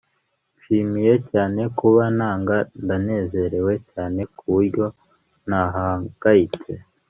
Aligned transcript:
nishimiye 0.51 1.13
cyane 1.29 1.61
kuba 1.77 2.03
nanga. 2.17 2.57
ndanezerewe 2.83 3.73
cyane 3.91 4.21
ku 4.35 4.43
buryo 4.53 4.85
ntahangayitse 5.47 6.71